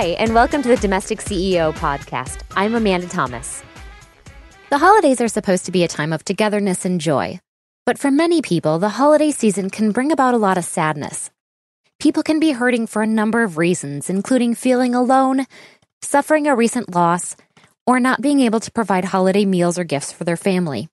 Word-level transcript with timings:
Hi, 0.00 0.16
and 0.18 0.34
welcome 0.34 0.62
to 0.62 0.68
the 0.70 0.78
Domestic 0.78 1.18
CEO 1.18 1.74
podcast. 1.74 2.40
I'm 2.56 2.74
Amanda 2.74 3.06
Thomas. 3.06 3.62
The 4.70 4.78
holidays 4.78 5.20
are 5.20 5.28
supposed 5.28 5.66
to 5.66 5.72
be 5.72 5.84
a 5.84 5.88
time 5.88 6.14
of 6.14 6.24
togetherness 6.24 6.86
and 6.86 6.98
joy. 6.98 7.38
But 7.84 7.98
for 7.98 8.10
many 8.10 8.40
people, 8.40 8.78
the 8.78 8.88
holiday 8.88 9.30
season 9.30 9.68
can 9.68 9.92
bring 9.92 10.10
about 10.10 10.32
a 10.32 10.38
lot 10.38 10.56
of 10.56 10.64
sadness. 10.64 11.28
People 11.98 12.22
can 12.22 12.40
be 12.40 12.52
hurting 12.52 12.86
for 12.86 13.02
a 13.02 13.06
number 13.06 13.42
of 13.42 13.58
reasons, 13.58 14.08
including 14.08 14.54
feeling 14.54 14.94
alone, 14.94 15.44
suffering 16.00 16.46
a 16.46 16.56
recent 16.56 16.94
loss, 16.94 17.36
or 17.86 18.00
not 18.00 18.22
being 18.22 18.40
able 18.40 18.60
to 18.60 18.72
provide 18.72 19.04
holiday 19.04 19.44
meals 19.44 19.78
or 19.78 19.84
gifts 19.84 20.12
for 20.12 20.24
their 20.24 20.38
family. 20.38 20.88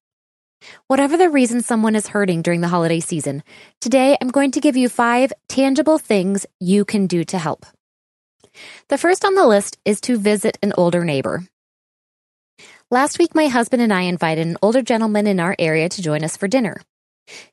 Whatever 0.87 1.15
the 1.15 1.29
reason 1.29 1.61
someone 1.61 1.95
is 1.95 2.07
hurting 2.07 2.41
during 2.41 2.59
the 2.59 2.67
holiday 2.67 2.99
season, 2.99 3.41
today 3.79 4.17
I'm 4.19 4.31
going 4.31 4.51
to 4.51 4.59
give 4.59 4.75
you 4.75 4.89
five 4.89 5.31
tangible 5.47 5.97
things 5.97 6.45
you 6.59 6.83
can 6.83 7.07
do 7.07 7.23
to 7.23 7.37
help. 7.37 7.65
The 8.89 8.97
first 8.97 9.25
on 9.25 9.35
the 9.35 9.47
list 9.47 9.77
is 9.85 10.01
to 10.01 10.17
visit 10.17 10.57
an 10.61 10.73
older 10.77 11.03
neighbor. 11.03 11.43
Last 12.89 13.19
week, 13.19 13.35
my 13.35 13.47
husband 13.47 13.81
and 13.81 13.91
I 13.91 14.03
invited 14.03 14.47
an 14.47 14.57
older 14.61 14.81
gentleman 14.81 15.27
in 15.27 15.39
our 15.39 15.55
area 15.59 15.89
to 15.89 16.01
join 16.01 16.23
us 16.23 16.37
for 16.37 16.47
dinner. 16.47 16.81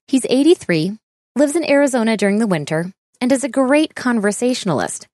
He's 0.06 0.24
83, 0.28 0.96
lives 1.34 1.56
in 1.56 1.68
Arizona 1.68 2.16
during 2.16 2.38
the 2.38 2.46
winter, 2.46 2.92
and 3.20 3.32
is 3.32 3.42
a 3.42 3.48
great 3.48 3.94
conversationalist. 3.94 5.08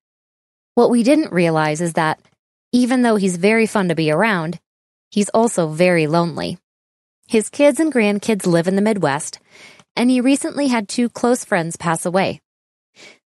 What 0.74 0.90
we 0.90 1.02
didn't 1.02 1.32
realize 1.32 1.80
is 1.80 1.94
that, 1.94 2.20
even 2.72 3.02
though 3.02 3.16
he's 3.16 3.36
very 3.36 3.66
fun 3.66 3.88
to 3.88 3.94
be 3.94 4.10
around, 4.10 4.58
he's 5.10 5.30
also 5.30 5.68
very 5.68 6.06
lonely. 6.06 6.58
His 7.26 7.48
kids 7.48 7.80
and 7.80 7.92
grandkids 7.92 8.46
live 8.46 8.68
in 8.68 8.76
the 8.76 8.82
Midwest, 8.82 9.38
and 9.96 10.10
he 10.10 10.20
recently 10.20 10.68
had 10.68 10.88
two 10.88 11.08
close 11.08 11.44
friends 11.44 11.76
pass 11.76 12.04
away. 12.04 12.40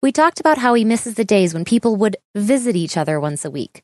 We 0.05 0.13
talked 0.13 0.39
about 0.39 0.59
how 0.59 0.75
he 0.75 0.85
misses 0.85 1.15
the 1.15 1.25
days 1.25 1.55
when 1.55 1.65
people 1.65 1.97
would 1.97 2.19
visit 2.35 2.77
each 2.77 2.99
other 2.99 3.19
once 3.19 3.43
a 3.47 3.51
week. 3.51 3.83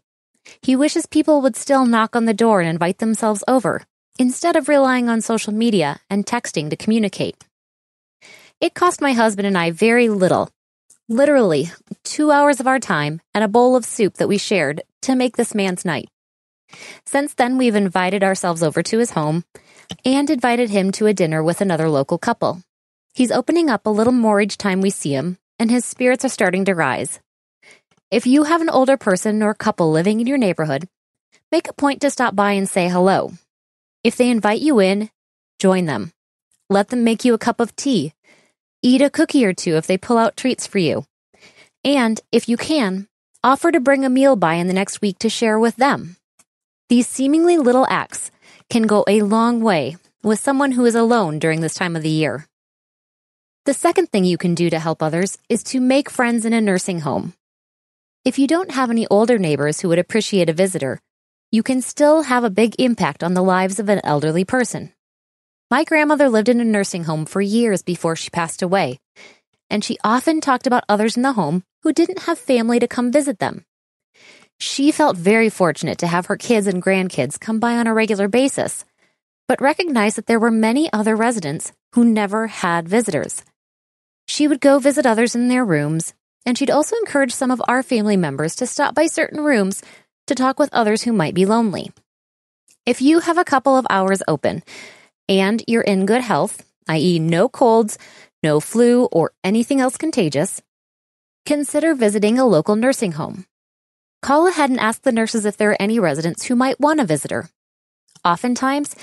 He 0.60 0.76
wishes 0.76 1.06
people 1.06 1.40
would 1.40 1.56
still 1.56 1.86
knock 1.86 2.14
on 2.14 2.26
the 2.26 2.34
door 2.34 2.60
and 2.60 2.68
invite 2.68 2.98
themselves 2.98 3.42
over, 3.48 3.84
instead 4.18 4.54
of 4.54 4.68
relying 4.68 5.08
on 5.08 5.22
social 5.22 5.54
media 5.54 5.98
and 6.10 6.26
texting 6.26 6.68
to 6.68 6.76
communicate. 6.76 7.42
It 8.60 8.74
cost 8.74 9.00
my 9.00 9.14
husband 9.14 9.46
and 9.46 9.56
I 9.56 9.70
very 9.70 10.10
little, 10.10 10.50
literally 11.08 11.70
two 12.04 12.30
hours 12.30 12.60
of 12.60 12.66
our 12.66 12.78
time 12.78 13.22
and 13.32 13.42
a 13.42 13.48
bowl 13.48 13.74
of 13.74 13.86
soup 13.86 14.18
that 14.18 14.28
we 14.28 14.36
shared 14.36 14.82
to 15.00 15.16
make 15.16 15.38
this 15.38 15.54
man's 15.54 15.86
night. 15.86 16.10
Since 17.06 17.32
then, 17.32 17.56
we've 17.56 17.74
invited 17.74 18.22
ourselves 18.22 18.62
over 18.62 18.82
to 18.82 18.98
his 18.98 19.12
home 19.12 19.44
and 20.04 20.28
invited 20.28 20.68
him 20.68 20.92
to 20.92 21.06
a 21.06 21.14
dinner 21.14 21.42
with 21.42 21.62
another 21.62 21.88
local 21.88 22.18
couple. 22.18 22.60
He's 23.14 23.32
opening 23.32 23.70
up 23.70 23.86
a 23.86 23.96
little 23.98 24.12
more 24.12 24.42
each 24.42 24.58
time 24.58 24.82
we 24.82 24.90
see 24.90 25.14
him, 25.14 25.38
and 25.60 25.70
his 25.70 25.84
spirits 25.84 26.24
are 26.24 26.30
starting 26.30 26.64
to 26.64 26.74
rise. 26.74 27.20
If 28.10 28.26
you 28.26 28.44
have 28.44 28.62
an 28.62 28.70
older 28.70 28.96
person 28.96 29.42
or 29.42 29.54
couple 29.54 29.92
living 29.92 30.18
in 30.18 30.26
your 30.26 30.38
neighborhood, 30.38 30.88
make 31.52 31.68
a 31.68 31.74
point 31.74 32.00
to 32.00 32.10
stop 32.10 32.34
by 32.34 32.52
and 32.52 32.68
say 32.68 32.88
hello. 32.88 33.32
If 34.02 34.16
they 34.16 34.30
invite 34.30 34.62
you 34.62 34.80
in, 34.80 35.10
join 35.58 35.84
them. 35.84 36.12
Let 36.70 36.88
them 36.88 37.04
make 37.04 37.26
you 37.26 37.34
a 37.34 37.38
cup 37.38 37.60
of 37.60 37.76
tea. 37.76 38.14
Eat 38.82 39.02
a 39.02 39.10
cookie 39.10 39.44
or 39.44 39.52
two 39.52 39.76
if 39.76 39.86
they 39.86 39.98
pull 39.98 40.16
out 40.16 40.36
treats 40.36 40.66
for 40.66 40.78
you. 40.78 41.04
And, 41.84 42.20
if 42.32 42.48
you 42.48 42.56
can, 42.56 43.06
offer 43.44 43.70
to 43.70 43.80
bring 43.80 44.04
a 44.04 44.10
meal 44.10 44.36
by 44.36 44.54
in 44.54 44.66
the 44.66 44.72
next 44.74 45.02
week 45.02 45.18
to 45.18 45.28
share 45.28 45.58
with 45.58 45.76
them. 45.76 46.16
These 46.88 47.06
seemingly 47.06 47.58
little 47.58 47.86
acts 47.90 48.30
can 48.70 48.84
go 48.84 49.04
a 49.06 49.22
long 49.22 49.60
way 49.60 49.98
with 50.22 50.40
someone 50.40 50.72
who 50.72 50.86
is 50.86 50.94
alone 50.94 51.38
during 51.38 51.60
this 51.60 51.74
time 51.74 51.96
of 51.96 52.02
the 52.02 52.08
year. 52.08 52.46
The 53.70 53.74
second 53.74 54.10
thing 54.10 54.24
you 54.24 54.36
can 54.36 54.56
do 54.56 54.68
to 54.68 54.80
help 54.80 55.00
others 55.00 55.38
is 55.48 55.62
to 55.70 55.78
make 55.78 56.10
friends 56.10 56.44
in 56.44 56.52
a 56.52 56.60
nursing 56.60 56.98
home. 57.02 57.34
If 58.24 58.36
you 58.36 58.48
don't 58.48 58.72
have 58.72 58.90
any 58.90 59.06
older 59.06 59.38
neighbors 59.38 59.80
who 59.80 59.88
would 59.90 60.00
appreciate 60.00 60.48
a 60.48 60.52
visitor, 60.52 60.98
you 61.52 61.62
can 61.62 61.80
still 61.80 62.22
have 62.22 62.42
a 62.42 62.50
big 62.50 62.74
impact 62.80 63.22
on 63.22 63.34
the 63.34 63.44
lives 63.44 63.78
of 63.78 63.88
an 63.88 64.00
elderly 64.02 64.44
person. 64.44 64.92
My 65.70 65.84
grandmother 65.84 66.28
lived 66.28 66.48
in 66.48 66.60
a 66.60 66.64
nursing 66.64 67.04
home 67.04 67.26
for 67.26 67.40
years 67.40 67.80
before 67.80 68.16
she 68.16 68.28
passed 68.28 68.60
away, 68.60 68.98
and 69.70 69.84
she 69.84 69.98
often 70.02 70.40
talked 70.40 70.66
about 70.66 70.82
others 70.88 71.16
in 71.16 71.22
the 71.22 71.34
home 71.34 71.62
who 71.84 71.92
didn't 71.92 72.22
have 72.22 72.40
family 72.40 72.80
to 72.80 72.88
come 72.88 73.12
visit 73.12 73.38
them. 73.38 73.64
She 74.58 74.90
felt 74.90 75.16
very 75.16 75.48
fortunate 75.48 75.98
to 75.98 76.08
have 76.08 76.26
her 76.26 76.36
kids 76.36 76.66
and 76.66 76.82
grandkids 76.82 77.38
come 77.38 77.60
by 77.60 77.76
on 77.76 77.86
a 77.86 77.94
regular 77.94 78.26
basis, 78.26 78.84
but 79.46 79.62
recognized 79.62 80.16
that 80.16 80.26
there 80.26 80.40
were 80.40 80.50
many 80.50 80.92
other 80.92 81.14
residents 81.14 81.70
who 81.92 82.04
never 82.04 82.48
had 82.48 82.88
visitors. 82.88 83.44
She 84.30 84.46
would 84.46 84.60
go 84.60 84.78
visit 84.78 85.06
others 85.06 85.34
in 85.34 85.48
their 85.48 85.64
rooms, 85.64 86.14
and 86.46 86.56
she'd 86.56 86.70
also 86.70 86.94
encourage 86.98 87.34
some 87.34 87.50
of 87.50 87.60
our 87.66 87.82
family 87.82 88.16
members 88.16 88.54
to 88.56 88.66
stop 88.66 88.94
by 88.94 89.08
certain 89.08 89.42
rooms 89.42 89.82
to 90.28 90.36
talk 90.36 90.56
with 90.56 90.72
others 90.72 91.02
who 91.02 91.12
might 91.12 91.34
be 91.34 91.46
lonely. 91.46 91.90
If 92.86 93.02
you 93.02 93.18
have 93.18 93.38
a 93.38 93.44
couple 93.44 93.76
of 93.76 93.88
hours 93.90 94.22
open 94.28 94.62
and 95.28 95.64
you're 95.66 95.82
in 95.82 96.06
good 96.06 96.20
health, 96.20 96.64
i.e., 96.86 97.18
no 97.18 97.48
colds, 97.48 97.98
no 98.40 98.60
flu, 98.60 99.06
or 99.06 99.32
anything 99.42 99.80
else 99.80 99.96
contagious, 99.96 100.62
consider 101.44 101.92
visiting 101.96 102.38
a 102.38 102.46
local 102.46 102.76
nursing 102.76 103.10
home. 103.10 103.46
Call 104.22 104.46
ahead 104.46 104.70
and 104.70 104.78
ask 104.78 105.02
the 105.02 105.10
nurses 105.10 105.44
if 105.44 105.56
there 105.56 105.72
are 105.72 105.82
any 105.82 105.98
residents 105.98 106.44
who 106.44 106.54
might 106.54 106.78
want 106.78 107.00
a 107.00 107.04
visitor. 107.04 107.50
Oftentimes, 108.24 108.94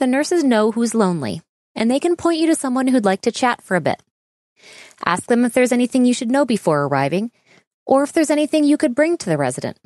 the 0.00 0.08
nurses 0.08 0.42
know 0.42 0.72
who's 0.72 0.92
lonely, 0.92 1.40
and 1.76 1.88
they 1.88 2.00
can 2.00 2.16
point 2.16 2.40
you 2.40 2.48
to 2.48 2.56
someone 2.56 2.88
who'd 2.88 3.04
like 3.04 3.20
to 3.20 3.30
chat 3.30 3.62
for 3.62 3.76
a 3.76 3.80
bit. 3.80 4.02
Ask 5.04 5.26
them 5.26 5.44
if 5.44 5.52
there's 5.52 5.72
anything 5.72 6.04
you 6.04 6.14
should 6.14 6.30
know 6.30 6.44
before 6.44 6.84
arriving, 6.84 7.30
or 7.86 8.02
if 8.02 8.12
there's 8.12 8.30
anything 8.30 8.64
you 8.64 8.76
could 8.76 8.94
bring 8.94 9.16
to 9.18 9.28
the 9.28 9.38
resident. 9.38 9.78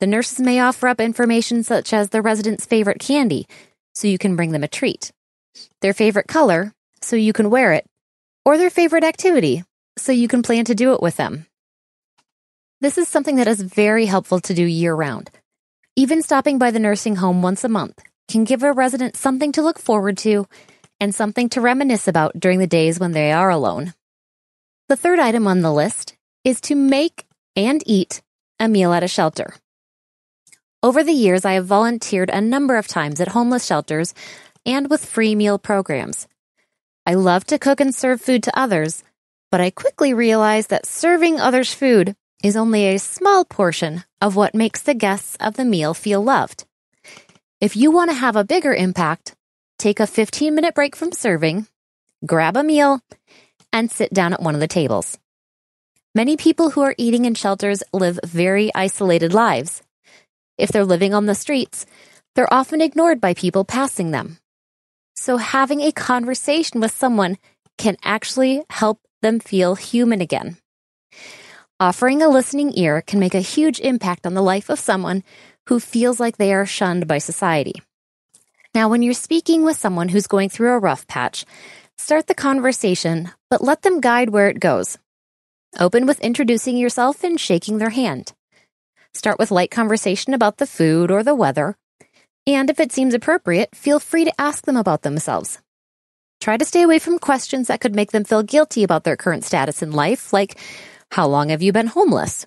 The 0.00 0.06
nurses 0.06 0.40
may 0.40 0.60
offer 0.60 0.88
up 0.88 1.00
information 1.00 1.62
such 1.62 1.92
as 1.92 2.10
the 2.10 2.22
resident's 2.22 2.66
favorite 2.66 2.98
candy, 2.98 3.46
so 3.94 4.08
you 4.08 4.18
can 4.18 4.36
bring 4.36 4.52
them 4.52 4.64
a 4.64 4.68
treat, 4.68 5.12
their 5.80 5.94
favorite 5.94 6.28
color, 6.28 6.74
so 7.00 7.16
you 7.16 7.32
can 7.32 7.48
wear 7.48 7.72
it, 7.72 7.86
or 8.44 8.58
their 8.58 8.70
favorite 8.70 9.04
activity, 9.04 9.64
so 9.96 10.12
you 10.12 10.28
can 10.28 10.42
plan 10.42 10.64
to 10.66 10.74
do 10.74 10.92
it 10.92 11.00
with 11.00 11.16
them. 11.16 11.46
This 12.80 12.98
is 12.98 13.08
something 13.08 13.36
that 13.36 13.48
is 13.48 13.60
very 13.60 14.04
helpful 14.04 14.40
to 14.40 14.54
do 14.54 14.64
year 14.64 14.94
round. 14.94 15.30
Even 15.94 16.20
stopping 16.20 16.58
by 16.58 16.70
the 16.70 16.78
nursing 16.78 17.16
home 17.16 17.40
once 17.40 17.64
a 17.64 17.70
month 17.70 18.02
can 18.28 18.44
give 18.44 18.62
a 18.62 18.72
resident 18.72 19.16
something 19.16 19.52
to 19.52 19.62
look 19.62 19.78
forward 19.78 20.18
to 20.18 20.46
and 21.00 21.14
something 21.14 21.48
to 21.50 21.60
reminisce 21.62 22.06
about 22.06 22.38
during 22.38 22.58
the 22.58 22.66
days 22.66 23.00
when 23.00 23.12
they 23.12 23.32
are 23.32 23.48
alone. 23.48 23.94
The 24.88 24.96
third 24.96 25.18
item 25.18 25.48
on 25.48 25.62
the 25.62 25.72
list 25.72 26.16
is 26.44 26.60
to 26.62 26.76
make 26.76 27.26
and 27.56 27.82
eat 27.86 28.22
a 28.60 28.68
meal 28.68 28.92
at 28.92 29.02
a 29.02 29.08
shelter. 29.08 29.54
Over 30.80 31.02
the 31.02 31.12
years, 31.12 31.44
I 31.44 31.54
have 31.54 31.66
volunteered 31.66 32.30
a 32.30 32.40
number 32.40 32.76
of 32.76 32.86
times 32.86 33.20
at 33.20 33.28
homeless 33.28 33.66
shelters 33.66 34.14
and 34.64 34.88
with 34.88 35.04
free 35.04 35.34
meal 35.34 35.58
programs. 35.58 36.28
I 37.04 37.14
love 37.14 37.44
to 37.46 37.58
cook 37.58 37.80
and 37.80 37.92
serve 37.92 38.20
food 38.20 38.44
to 38.44 38.56
others, 38.56 39.02
but 39.50 39.60
I 39.60 39.70
quickly 39.70 40.14
realized 40.14 40.70
that 40.70 40.86
serving 40.86 41.40
others 41.40 41.74
food 41.74 42.14
is 42.44 42.56
only 42.56 42.86
a 42.86 43.00
small 43.00 43.44
portion 43.44 44.04
of 44.20 44.36
what 44.36 44.54
makes 44.54 44.82
the 44.82 44.94
guests 44.94 45.36
of 45.40 45.54
the 45.54 45.64
meal 45.64 45.94
feel 45.94 46.22
loved. 46.22 46.64
If 47.60 47.76
you 47.76 47.90
want 47.90 48.10
to 48.10 48.16
have 48.16 48.36
a 48.36 48.44
bigger 48.44 48.72
impact, 48.72 49.34
take 49.80 49.98
a 49.98 50.06
15 50.06 50.54
minute 50.54 50.76
break 50.76 50.94
from 50.94 51.10
serving, 51.10 51.66
grab 52.24 52.56
a 52.56 52.62
meal, 52.62 53.00
and 53.76 53.90
sit 53.90 54.12
down 54.12 54.32
at 54.32 54.40
one 54.40 54.54
of 54.54 54.60
the 54.60 54.66
tables. 54.66 55.18
Many 56.14 56.38
people 56.38 56.70
who 56.70 56.80
are 56.80 56.94
eating 56.96 57.26
in 57.26 57.34
shelters 57.34 57.82
live 57.92 58.18
very 58.24 58.74
isolated 58.74 59.34
lives. 59.34 59.82
If 60.56 60.70
they're 60.70 60.86
living 60.86 61.12
on 61.12 61.26
the 61.26 61.34
streets, 61.34 61.84
they're 62.34 62.52
often 62.52 62.80
ignored 62.80 63.20
by 63.20 63.34
people 63.34 63.66
passing 63.66 64.12
them. 64.12 64.38
So 65.14 65.36
having 65.36 65.82
a 65.82 65.92
conversation 65.92 66.80
with 66.80 66.90
someone 66.96 67.36
can 67.76 67.98
actually 68.02 68.62
help 68.70 68.98
them 69.20 69.40
feel 69.40 69.74
human 69.74 70.22
again. 70.22 70.56
Offering 71.78 72.22
a 72.22 72.30
listening 72.30 72.72
ear 72.78 73.02
can 73.02 73.20
make 73.20 73.34
a 73.34 73.40
huge 73.40 73.78
impact 73.80 74.26
on 74.26 74.32
the 74.32 74.42
life 74.42 74.70
of 74.70 74.78
someone 74.78 75.22
who 75.68 75.80
feels 75.80 76.18
like 76.18 76.38
they 76.38 76.54
are 76.54 76.64
shunned 76.64 77.06
by 77.06 77.18
society. 77.18 77.74
Now, 78.74 78.88
when 78.88 79.02
you're 79.02 79.12
speaking 79.12 79.64
with 79.64 79.76
someone 79.76 80.08
who's 80.08 80.26
going 80.26 80.48
through 80.48 80.72
a 80.72 80.78
rough 80.78 81.06
patch, 81.06 81.44
Start 81.98 82.26
the 82.26 82.34
conversation, 82.34 83.30
but 83.48 83.64
let 83.64 83.82
them 83.82 84.00
guide 84.00 84.30
where 84.30 84.48
it 84.48 84.60
goes. 84.60 84.98
Open 85.78 86.06
with 86.06 86.20
introducing 86.20 86.76
yourself 86.76 87.24
and 87.24 87.40
shaking 87.40 87.78
their 87.78 87.90
hand. 87.90 88.32
Start 89.14 89.38
with 89.38 89.50
light 89.50 89.70
conversation 89.70 90.34
about 90.34 90.58
the 90.58 90.66
food 90.66 91.10
or 91.10 91.22
the 91.22 91.34
weather. 91.34 91.76
And 92.46 92.68
if 92.70 92.80
it 92.80 92.92
seems 92.92 93.14
appropriate, 93.14 93.74
feel 93.74 93.98
free 93.98 94.24
to 94.26 94.40
ask 94.40 94.66
them 94.66 94.76
about 94.76 95.02
themselves. 95.02 95.58
Try 96.40 96.58
to 96.58 96.64
stay 96.66 96.82
away 96.82 96.98
from 96.98 97.18
questions 97.18 97.68
that 97.68 97.80
could 97.80 97.96
make 97.96 98.12
them 98.12 98.24
feel 98.24 98.42
guilty 98.42 98.84
about 98.84 99.04
their 99.04 99.16
current 99.16 99.42
status 99.44 99.82
in 99.82 99.90
life, 99.92 100.32
like, 100.32 100.58
How 101.10 101.26
long 101.26 101.48
have 101.48 101.62
you 101.62 101.72
been 101.72 101.86
homeless? 101.86 102.46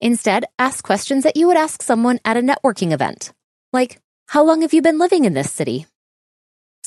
Instead, 0.00 0.46
ask 0.58 0.82
questions 0.82 1.24
that 1.24 1.36
you 1.36 1.46
would 1.46 1.58
ask 1.58 1.82
someone 1.82 2.20
at 2.24 2.38
a 2.38 2.42
networking 2.42 2.92
event, 2.92 3.32
like, 3.72 4.00
How 4.28 4.42
long 4.42 4.62
have 4.62 4.72
you 4.72 4.82
been 4.82 4.98
living 4.98 5.24
in 5.24 5.34
this 5.34 5.52
city? 5.52 5.86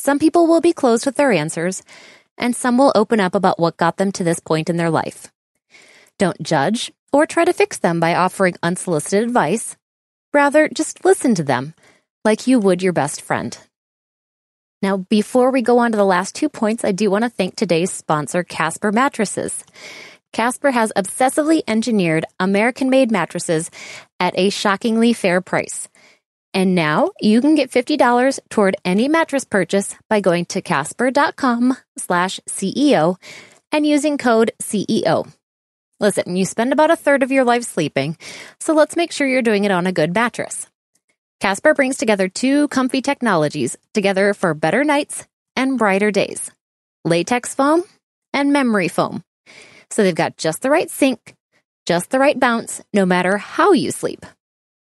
Some 0.01 0.17
people 0.17 0.47
will 0.47 0.61
be 0.61 0.71
closed 0.71 1.05
with 1.05 1.15
their 1.15 1.33
answers, 1.33 1.83
and 2.37 2.55
some 2.55 2.77
will 2.77 2.93
open 2.95 3.19
up 3.19 3.35
about 3.35 3.59
what 3.59 3.75
got 3.75 3.97
them 3.97 4.13
to 4.13 4.23
this 4.23 4.39
point 4.39 4.69
in 4.69 4.77
their 4.77 4.89
life. 4.89 5.27
Don't 6.17 6.41
judge, 6.41 6.93
or 7.11 7.25
try 7.25 7.43
to 7.43 7.51
fix 7.51 7.79
them 7.79 7.99
by 7.99 8.15
offering 8.15 8.55
unsolicited 8.63 9.27
advice. 9.27 9.75
Rather, 10.33 10.69
just 10.69 11.03
listen 11.03 11.35
to 11.35 11.43
them 11.43 11.73
like 12.23 12.47
you 12.47 12.59
would 12.59 12.81
your 12.81 12.93
best 12.93 13.21
friend. 13.21 13.57
Now, 14.81 14.95
before 14.95 15.51
we 15.51 15.61
go 15.61 15.79
on 15.79 15.91
to 15.91 15.97
the 15.97 16.05
last 16.05 16.33
two 16.33 16.47
points, 16.47 16.85
I 16.85 16.93
do 16.93 17.11
want 17.11 17.25
to 17.25 17.29
thank 17.29 17.57
today's 17.57 17.91
sponsor, 17.91 18.41
Casper 18.45 18.93
Mattresses. 18.93 19.65
Casper 20.31 20.71
has 20.71 20.93
obsessively 20.95 21.61
engineered 21.67 22.23
American 22.39 22.89
made 22.89 23.11
mattresses 23.11 23.69
at 24.17 24.39
a 24.39 24.49
shockingly 24.49 25.11
fair 25.11 25.41
price. 25.41 25.89
And 26.53 26.73
now 26.75 27.11
you 27.21 27.41
can 27.41 27.55
get 27.55 27.71
$50 27.71 28.39
toward 28.49 28.75
any 28.83 29.07
mattress 29.07 29.45
purchase 29.45 29.95
by 30.09 30.19
going 30.19 30.45
to 30.45 30.61
casper.com 30.61 31.77
slash 31.97 32.39
CEO 32.49 33.17
and 33.71 33.85
using 33.85 34.17
code 34.17 34.51
CEO. 34.61 35.31
Listen, 35.99 36.35
you 36.35 36.45
spend 36.45 36.73
about 36.73 36.91
a 36.91 36.95
third 36.95 37.23
of 37.23 37.31
your 37.31 37.43
life 37.43 37.63
sleeping, 37.63 38.17
so 38.59 38.73
let's 38.73 38.95
make 38.95 39.11
sure 39.11 39.27
you're 39.27 39.41
doing 39.41 39.65
it 39.65 39.71
on 39.71 39.85
a 39.85 39.91
good 39.91 40.13
mattress. 40.13 40.65
Casper 41.39 41.73
brings 41.73 41.97
together 41.97 42.27
two 42.27 42.67
comfy 42.69 43.01
technologies 43.01 43.77
together 43.93 44.33
for 44.33 44.53
better 44.53 44.83
nights 44.83 45.27
and 45.55 45.77
brighter 45.77 46.11
days 46.11 46.51
latex 47.05 47.55
foam 47.55 47.83
and 48.33 48.51
memory 48.53 48.87
foam. 48.87 49.23
So 49.89 50.03
they've 50.03 50.13
got 50.13 50.37
just 50.37 50.61
the 50.61 50.69
right 50.69 50.89
sink, 50.89 51.35
just 51.85 52.09
the 52.09 52.19
right 52.19 52.39
bounce, 52.39 52.81
no 52.93 53.05
matter 53.05 53.37
how 53.37 53.71
you 53.71 53.91
sleep. 53.91 54.25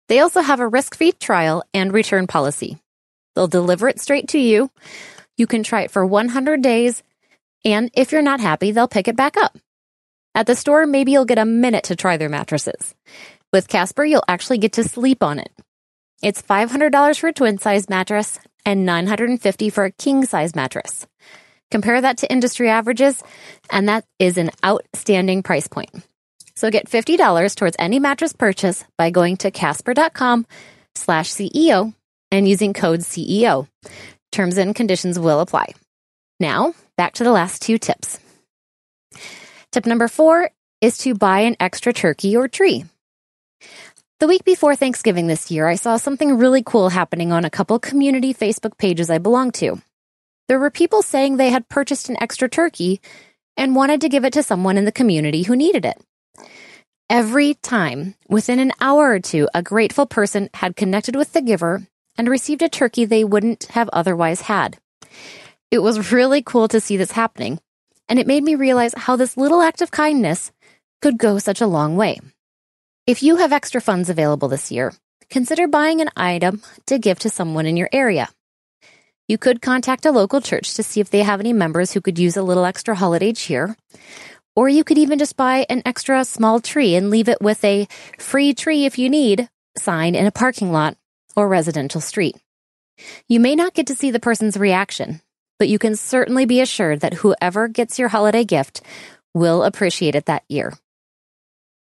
They 0.07 0.19
also 0.19 0.41
have 0.41 0.59
a 0.59 0.67
risk 0.67 0.95
free 0.95 1.11
trial 1.13 1.63
and 1.73 1.93
return 1.93 2.27
policy. 2.27 2.77
They'll 3.35 3.47
deliver 3.47 3.87
it 3.87 3.99
straight 3.99 4.29
to 4.29 4.39
you. 4.39 4.69
You 5.37 5.47
can 5.47 5.63
try 5.63 5.81
it 5.81 5.91
for 5.91 6.05
100 6.05 6.61
days, 6.61 7.01
and 7.65 7.89
if 7.93 8.11
you're 8.11 8.21
not 8.21 8.39
happy, 8.39 8.71
they'll 8.71 8.87
pick 8.87 9.07
it 9.07 9.15
back 9.15 9.37
up. 9.37 9.57
At 10.35 10.47
the 10.47 10.55
store, 10.55 10.85
maybe 10.85 11.11
you'll 11.11 11.25
get 11.25 11.37
a 11.37 11.45
minute 11.45 11.85
to 11.85 11.95
try 11.95 12.17
their 12.17 12.29
mattresses. 12.29 12.93
With 13.51 13.67
Casper, 13.67 14.03
you'll 14.03 14.23
actually 14.27 14.57
get 14.57 14.73
to 14.73 14.83
sleep 14.83 15.23
on 15.23 15.39
it. 15.39 15.51
It's 16.21 16.41
$500 16.41 17.19
for 17.19 17.27
a 17.27 17.33
twin 17.33 17.57
size 17.57 17.89
mattress 17.89 18.39
and 18.65 18.87
$950 18.87 19.71
for 19.71 19.85
a 19.85 19.91
king 19.91 20.25
size 20.25 20.55
mattress. 20.55 21.05
Compare 21.69 22.01
that 22.01 22.19
to 22.19 22.31
industry 22.31 22.69
averages, 22.69 23.21
and 23.69 23.89
that 23.89 24.05
is 24.19 24.37
an 24.37 24.51
outstanding 24.63 25.43
price 25.43 25.67
point. 25.67 25.89
So 26.55 26.69
get 26.69 26.89
$50 26.89 27.55
towards 27.55 27.75
any 27.79 27.99
mattress 27.99 28.33
purchase 28.33 28.83
by 28.97 29.09
going 29.09 29.37
to 29.37 29.51
casper.com 29.51 30.45
slash 30.95 31.31
CEO 31.31 31.93
and 32.31 32.47
using 32.47 32.73
code 32.73 33.01
CEO. 33.01 33.67
Terms 34.31 34.57
and 34.57 34.75
conditions 34.75 35.19
will 35.19 35.39
apply. 35.39 35.73
Now, 36.39 36.73
back 36.97 37.13
to 37.15 37.23
the 37.23 37.31
last 37.31 37.61
two 37.61 37.77
tips. 37.77 38.19
Tip 39.71 39.85
number 39.85 40.07
four 40.07 40.51
is 40.81 40.97
to 40.99 41.15
buy 41.15 41.41
an 41.41 41.55
extra 41.59 41.93
turkey 41.93 42.35
or 42.35 42.47
tree. 42.47 42.85
The 44.19 44.27
week 44.27 44.43
before 44.43 44.75
Thanksgiving 44.75 45.27
this 45.27 45.51
year, 45.51 45.67
I 45.67 45.75
saw 45.75 45.97
something 45.97 46.37
really 46.37 46.63
cool 46.63 46.89
happening 46.89 47.31
on 47.31 47.45
a 47.45 47.49
couple 47.49 47.79
community 47.79 48.33
Facebook 48.33 48.77
pages 48.77 49.09
I 49.09 49.17
belong 49.17 49.51
to. 49.53 49.81
There 50.47 50.59
were 50.59 50.69
people 50.69 51.01
saying 51.01 51.37
they 51.37 51.49
had 51.49 51.69
purchased 51.69 52.09
an 52.09 52.17
extra 52.21 52.49
turkey 52.49 53.01
and 53.57 53.75
wanted 53.75 54.01
to 54.01 54.09
give 54.09 54.25
it 54.25 54.33
to 54.33 54.43
someone 54.43 54.77
in 54.77 54.85
the 54.85 54.91
community 54.91 55.43
who 55.43 55.55
needed 55.55 55.85
it. 55.85 56.01
Every 57.09 57.53
time, 57.55 58.15
within 58.27 58.59
an 58.59 58.71
hour 58.81 59.11
or 59.11 59.19
two, 59.19 59.47
a 59.53 59.61
grateful 59.61 60.05
person 60.05 60.49
had 60.53 60.75
connected 60.75 61.15
with 61.15 61.33
the 61.33 61.41
giver 61.41 61.85
and 62.17 62.29
received 62.29 62.61
a 62.61 62.69
turkey 62.69 63.05
they 63.05 63.23
wouldn't 63.23 63.65
have 63.65 63.89
otherwise 63.93 64.41
had. 64.41 64.77
It 65.69 65.79
was 65.79 66.11
really 66.11 66.41
cool 66.41 66.67
to 66.69 66.79
see 66.79 66.97
this 66.97 67.11
happening, 67.11 67.59
and 68.07 68.19
it 68.19 68.27
made 68.27 68.43
me 68.43 68.55
realize 68.55 68.93
how 68.95 69.15
this 69.15 69.37
little 69.37 69.61
act 69.61 69.81
of 69.81 69.91
kindness 69.91 70.51
could 71.01 71.17
go 71.17 71.37
such 71.39 71.61
a 71.61 71.67
long 71.67 71.97
way. 71.97 72.19
If 73.05 73.21
you 73.21 73.35
have 73.37 73.51
extra 73.51 73.81
funds 73.81 74.09
available 74.09 74.47
this 74.47 74.71
year, 74.71 74.93
consider 75.29 75.67
buying 75.67 75.99
an 75.99 76.09
item 76.15 76.61
to 76.85 76.97
give 76.97 77.19
to 77.19 77.29
someone 77.29 77.65
in 77.65 77.75
your 77.75 77.89
area. 77.91 78.29
You 79.27 79.37
could 79.37 79.61
contact 79.61 80.05
a 80.05 80.11
local 80.11 80.41
church 80.41 80.73
to 80.75 80.83
see 80.83 80.99
if 80.99 81.09
they 81.09 81.23
have 81.23 81.39
any 81.39 81.53
members 81.53 81.91
who 81.91 82.01
could 82.01 82.19
use 82.19 82.37
a 82.37 82.43
little 82.43 82.65
extra 82.65 82.95
holiday 82.95 83.33
cheer. 83.33 83.75
Or 84.55 84.69
you 84.69 84.83
could 84.83 84.97
even 84.97 85.19
just 85.19 85.35
buy 85.35 85.65
an 85.69 85.81
extra 85.85 86.23
small 86.25 86.59
tree 86.59 86.95
and 86.95 87.09
leave 87.09 87.27
it 87.27 87.41
with 87.41 87.63
a 87.63 87.87
free 88.19 88.53
tree 88.53 88.85
if 88.85 88.99
you 88.99 89.09
need 89.09 89.49
sign 89.77 90.15
in 90.15 90.25
a 90.25 90.31
parking 90.31 90.71
lot 90.71 90.95
or 91.35 91.47
residential 91.47 92.01
street. 92.01 92.35
You 93.27 93.39
may 93.39 93.55
not 93.55 93.73
get 93.73 93.87
to 93.87 93.95
see 93.95 94.11
the 94.11 94.19
person's 94.19 94.57
reaction, 94.57 95.21
but 95.57 95.67
you 95.67 95.79
can 95.79 95.95
certainly 95.95 96.45
be 96.45 96.61
assured 96.61 96.99
that 96.99 97.15
whoever 97.15 97.67
gets 97.67 97.97
your 97.97 98.09
holiday 98.09 98.43
gift 98.43 98.81
will 99.33 99.63
appreciate 99.63 100.15
it 100.15 100.25
that 100.25 100.43
year. 100.47 100.73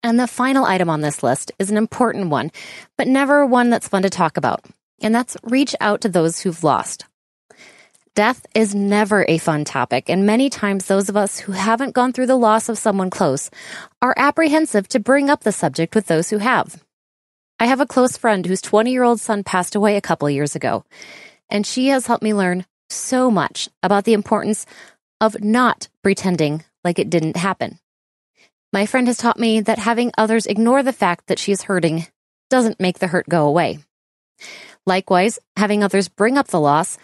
And 0.02 0.19
the 0.19 0.26
final 0.26 0.64
item 0.64 0.90
on 0.90 1.00
this 1.00 1.22
list 1.22 1.52
is 1.58 1.70
an 1.70 1.76
important 1.76 2.28
one, 2.28 2.50
but 2.96 3.08
never 3.08 3.44
one 3.46 3.70
that's 3.70 3.88
fun 3.88 4.02
to 4.02 4.11
talk 4.11 4.37
about. 4.37 4.64
And 5.00 5.14
that's 5.14 5.37
reach 5.43 5.75
out 5.81 6.02
to 6.02 6.08
those 6.08 6.40
who've 6.40 6.64
lost. 6.64 7.06
Death 8.14 8.46
is 8.55 8.76
never 8.76 9.25
a 9.26 9.38
fun 9.38 9.64
topic, 9.64 10.08
and 10.08 10.25
many 10.25 10.49
times 10.49 10.87
those 10.87 11.08
of 11.08 11.16
us 11.16 11.40
who 11.40 11.50
haven't 11.50 11.94
gone 11.94 12.12
through 12.12 12.26
the 12.28 12.37
loss 12.37 12.69
of 12.69 12.78
someone 12.78 13.11
close 13.11 13.50
are 14.00 14.14
apprehensive 14.16 14.87
to 14.87 15.00
bring 15.00 15.28
up 15.28 15.43
the 15.43 15.50
subject 15.50 15.96
with 15.96 16.06
those 16.06 16.31
who 16.31 16.38
have. 16.38 16.81
I 17.58 17.66
have 17.66 17.81
a 17.81 17.87
close 17.87 18.16
friend 18.16 18.46
whose 18.46 18.61
20 18.61 18.93
year 18.93 19.02
old 19.02 19.19
son 19.19 19.43
passed 19.43 19.75
away 19.75 19.96
a 19.96 20.00
couple 20.00 20.31
years 20.31 20.55
ago, 20.55 20.84
and 21.50 21.66
she 21.66 21.88
has 21.88 22.06
helped 22.06 22.22
me 22.22 22.32
learn 22.32 22.66
so 22.88 23.32
much 23.32 23.69
about 23.82 24.05
the 24.05 24.12
importance 24.12 24.64
of 25.20 25.43
not 25.43 25.88
pretending 26.05 26.62
like 26.84 27.00
it 27.00 27.11
didn't 27.11 27.37
happen. 27.37 27.81
My 28.72 28.87
friend 28.87 29.08
has 29.08 29.19
taught 29.19 29.40
me 29.40 29.61
that 29.62 29.78
having 29.81 30.12
others 30.16 30.46
ignore 30.46 30.84
the 30.84 30.93
fact 30.93 31.26
that 31.26 31.40
she 31.40 31.50
is 31.50 31.62
hurting 31.62 32.06
doesn't 32.49 32.78
make 32.78 33.00
the 33.00 33.08
hurt 33.08 33.28
go 33.28 33.49
away. 33.49 33.81
Likewise, 34.87 35.40
having 35.56 35.82
others 35.82 36.08
bring 36.08 36.38
up 36.38 36.46
the 36.46 36.61
loss 36.61 36.96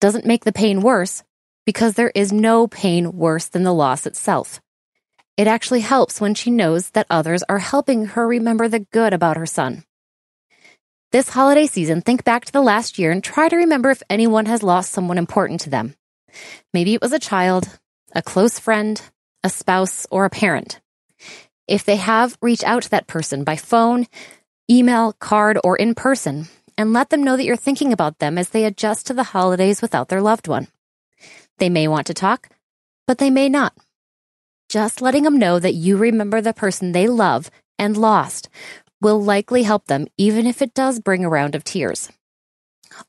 doesn't 0.00 0.26
make 0.26 0.44
the 0.44 0.52
pain 0.52 0.80
worse 0.80 1.22
because 1.66 1.94
there 1.94 2.12
is 2.14 2.32
no 2.32 2.66
pain 2.66 3.12
worse 3.12 3.46
than 3.46 3.62
the 3.62 3.74
loss 3.74 4.06
itself. 4.06 4.60
It 5.36 5.46
actually 5.46 5.80
helps 5.80 6.20
when 6.20 6.34
she 6.34 6.50
knows 6.50 6.90
that 6.90 7.06
others 7.08 7.42
are 7.48 7.58
helping 7.58 8.06
her 8.06 8.26
remember 8.26 8.68
the 8.68 8.86
good 8.92 9.12
about 9.12 9.36
her 9.36 9.46
son. 9.46 9.84
This 11.12 11.30
holiday 11.30 11.66
season, 11.66 12.02
think 12.02 12.24
back 12.24 12.44
to 12.44 12.52
the 12.52 12.60
last 12.60 12.98
year 12.98 13.10
and 13.10 13.22
try 13.22 13.48
to 13.48 13.56
remember 13.56 13.90
if 13.90 14.02
anyone 14.08 14.46
has 14.46 14.62
lost 14.62 14.92
someone 14.92 15.18
important 15.18 15.60
to 15.62 15.70
them. 15.70 15.94
Maybe 16.72 16.94
it 16.94 17.00
was 17.00 17.12
a 17.12 17.18
child, 17.18 17.68
a 18.14 18.22
close 18.22 18.58
friend, 18.58 19.00
a 19.42 19.48
spouse, 19.48 20.06
or 20.10 20.24
a 20.24 20.30
parent. 20.30 20.80
If 21.66 21.84
they 21.84 21.96
have, 21.96 22.36
reach 22.42 22.62
out 22.64 22.84
to 22.84 22.90
that 22.90 23.06
person 23.06 23.44
by 23.44 23.56
phone, 23.56 24.06
email, 24.70 25.12
card, 25.14 25.58
or 25.64 25.76
in 25.76 25.94
person 25.94 26.48
and 26.80 26.94
let 26.94 27.10
them 27.10 27.22
know 27.22 27.36
that 27.36 27.44
you're 27.44 27.56
thinking 27.56 27.92
about 27.92 28.20
them 28.20 28.38
as 28.38 28.48
they 28.48 28.64
adjust 28.64 29.06
to 29.06 29.12
the 29.12 29.22
holidays 29.22 29.82
without 29.82 30.08
their 30.08 30.22
loved 30.22 30.48
one. 30.48 30.66
They 31.58 31.68
may 31.68 31.86
want 31.86 32.06
to 32.06 32.14
talk, 32.14 32.48
but 33.06 33.18
they 33.18 33.28
may 33.28 33.50
not. 33.50 33.74
Just 34.70 35.02
letting 35.02 35.24
them 35.24 35.38
know 35.38 35.58
that 35.58 35.74
you 35.74 35.98
remember 35.98 36.40
the 36.40 36.54
person 36.54 36.92
they 36.92 37.06
love 37.06 37.50
and 37.78 37.98
lost 37.98 38.48
will 38.98 39.22
likely 39.22 39.62
help 39.62 39.88
them, 39.88 40.06
even 40.16 40.46
if 40.46 40.62
it 40.62 40.72
does 40.72 41.00
bring 41.00 41.22
a 41.22 41.28
round 41.28 41.54
of 41.54 41.64
tears. 41.64 42.08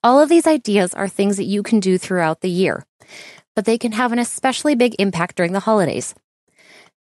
All 0.03 0.19
of 0.19 0.27
these 0.27 0.47
ideas 0.47 0.93
are 0.93 1.07
things 1.07 1.37
that 1.37 1.45
you 1.45 1.63
can 1.63 1.79
do 1.79 1.97
throughout 1.97 2.41
the 2.41 2.49
year, 2.49 2.85
but 3.55 3.63
they 3.63 3.77
can 3.77 3.93
have 3.93 4.11
an 4.11 4.19
especially 4.19 4.75
big 4.75 4.97
impact 4.99 5.37
during 5.37 5.53
the 5.53 5.61
holidays. 5.61 6.13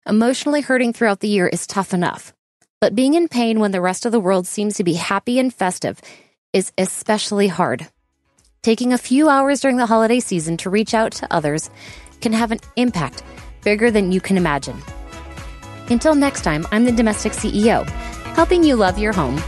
Emotionally 0.08 0.62
hurting 0.62 0.94
throughout 0.94 1.20
the 1.20 1.28
year 1.28 1.48
is 1.48 1.68
tough 1.68 1.94
enough, 1.94 2.34
but 2.80 2.96
being 2.96 3.16
in 3.16 3.28
pain 3.28 3.60
when 3.60 3.72
the 3.72 3.82
rest 3.82 4.06
of 4.06 4.14
the 4.14 4.20
world 4.20 4.48
seems 4.48 4.78
to 4.78 4.86
be 4.86 4.94
happy 4.94 5.40
and 5.40 5.54
festive 5.54 6.00
is 6.54 6.72
especially 6.78 7.48
hard. 7.48 7.88
Taking 8.62 8.94
a 8.94 8.98
few 8.98 9.28
hours 9.28 9.60
during 9.60 9.78
the 9.78 9.86
holiday 9.86 10.20
season 10.20 10.56
to 10.58 10.70
reach 10.70 10.94
out 10.94 11.12
to 11.14 11.34
others 11.34 11.70
can 12.22 12.32
have 12.32 12.52
an 12.52 12.60
impact 12.76 13.24
bigger 13.64 13.92
than 13.92 14.12
you 14.12 14.22
can 14.22 14.38
imagine. 14.38 14.82
Until 15.90 16.16
next 16.16 16.44
time, 16.44 16.66
I'm 16.72 16.86
the 16.86 16.92
Domestic 16.92 17.34
CEO, 17.34 17.86
helping 18.36 18.64
you 18.64 18.76
love 18.76 18.98
your 18.98 19.12
home 19.12 19.42